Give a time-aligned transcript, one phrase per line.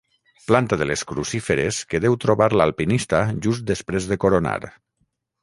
[0.51, 4.57] Planta de les crucíferes que deu trobar l'alpinista just després de coronar.